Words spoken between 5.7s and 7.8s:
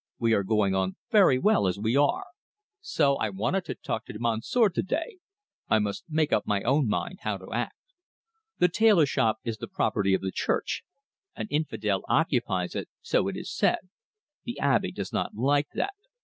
must make up my own mind how to act.